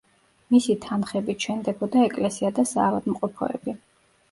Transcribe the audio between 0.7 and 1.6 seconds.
თანხებით